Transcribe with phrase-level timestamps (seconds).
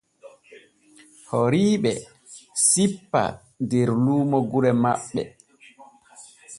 [1.29, 1.91] Horiiɗe
[2.67, 3.29] sippaa
[3.69, 5.21] der luumo gure maɓɓe.